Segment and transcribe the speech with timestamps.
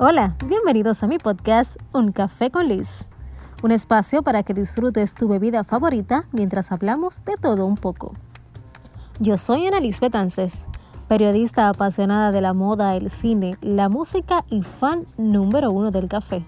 [0.00, 3.08] Hola, bienvenidos a mi podcast Un Café con Liz,
[3.62, 8.12] un espacio para que disfrutes tu bebida favorita mientras hablamos de todo un poco.
[9.18, 10.66] Yo soy Ana Liz Betances,
[11.08, 16.44] periodista apasionada de la moda, el cine, la música y fan número uno del café.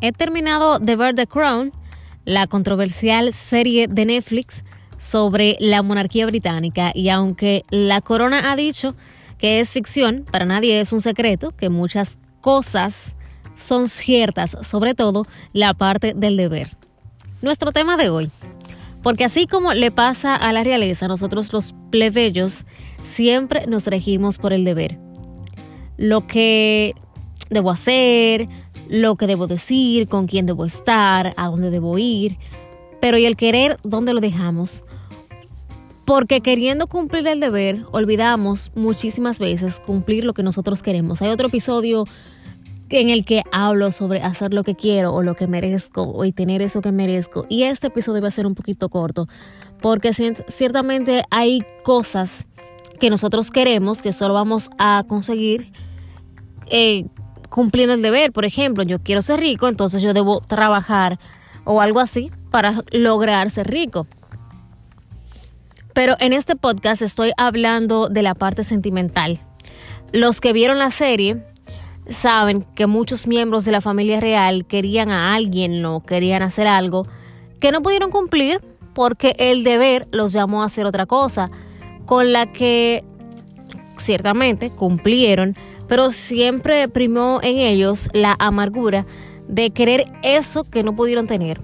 [0.00, 1.72] He terminado de ver The Crown
[2.24, 4.64] la controversial serie de Netflix
[4.98, 8.94] sobre la monarquía británica y aunque la corona ha dicho
[9.38, 13.16] que es ficción, para nadie es un secreto que muchas cosas
[13.56, 16.76] son ciertas, sobre todo la parte del deber.
[17.42, 18.30] Nuestro tema de hoy,
[19.02, 22.64] porque así como le pasa a la realeza, nosotros los plebeyos
[23.02, 24.98] siempre nos regimos por el deber.
[25.96, 26.94] Lo que
[27.50, 28.48] debo hacer,
[28.88, 32.38] lo que debo decir, con quién debo estar, a dónde debo ir.
[33.00, 34.84] Pero ¿y el querer, dónde lo dejamos?
[36.04, 41.20] Porque queriendo cumplir el deber, olvidamos muchísimas veces cumplir lo que nosotros queremos.
[41.20, 42.06] Hay otro episodio
[42.88, 46.62] en el que hablo sobre hacer lo que quiero o lo que merezco y tener
[46.62, 47.44] eso que merezco.
[47.48, 49.28] Y este episodio va a ser un poquito corto,
[49.80, 50.12] porque
[50.48, 52.46] ciertamente hay cosas
[52.98, 55.70] que nosotros queremos que solo vamos a conseguir
[56.70, 57.04] eh,
[57.48, 58.32] cumpliendo el deber.
[58.32, 61.18] Por ejemplo, yo quiero ser rico, entonces yo debo trabajar
[61.64, 64.06] o algo así para lograr ser rico.
[65.92, 69.40] Pero en este podcast estoy hablando de la parte sentimental.
[70.12, 71.42] Los que vieron la serie
[72.08, 77.06] saben que muchos miembros de la familia real querían a alguien o querían hacer algo
[77.60, 78.60] que no pudieron cumplir
[78.94, 81.50] porque el deber los llamó a hacer otra cosa,
[82.06, 83.04] con la que
[83.96, 85.54] ciertamente cumplieron,
[85.88, 89.06] pero siempre primó en ellos la amargura
[89.48, 91.60] de querer eso que no pudieron tener.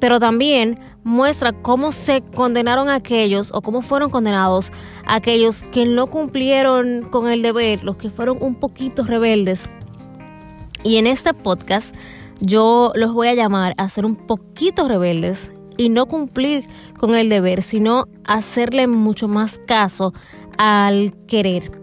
[0.00, 4.72] Pero también muestra cómo se condenaron aquellos o cómo fueron condenados
[5.06, 9.70] aquellos que no cumplieron con el deber, los que fueron un poquito rebeldes.
[10.82, 11.94] Y en este podcast
[12.40, 16.66] yo los voy a llamar a ser un poquito rebeldes y no cumplir
[16.98, 20.12] con el deber, sino hacerle mucho más caso
[20.58, 21.81] al querer.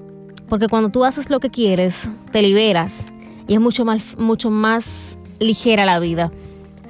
[0.49, 3.01] Porque cuando tú haces lo que quieres, te liberas
[3.47, 6.31] y es mucho más, mucho más ligera la vida.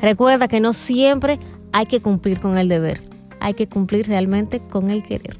[0.01, 1.39] Recuerda que no siempre
[1.73, 3.03] hay que cumplir con el deber,
[3.41, 5.37] hay que cumplir realmente con el querer.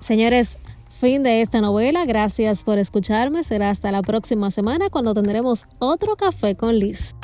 [0.00, 0.58] Señores,
[0.88, 2.04] fin de esta novela.
[2.04, 3.42] Gracias por escucharme.
[3.42, 7.16] Será hasta la próxima semana cuando tendremos otro café con Liz.